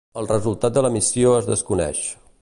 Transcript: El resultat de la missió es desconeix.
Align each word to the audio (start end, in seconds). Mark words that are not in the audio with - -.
El 0.21 0.29
resultat 0.29 0.77
de 0.79 0.83
la 0.87 0.91
missió 0.97 1.37
es 1.43 1.53
desconeix. 1.53 2.05